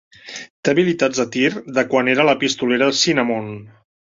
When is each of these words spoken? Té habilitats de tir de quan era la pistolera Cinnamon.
Té 0.67 0.71
habilitats 0.73 1.21
de 1.23 1.27
tir 1.35 1.51
de 1.79 1.85
quan 1.93 2.11
era 2.17 2.27
la 2.31 2.35
pistolera 2.45 2.89
Cinnamon. 3.03 3.53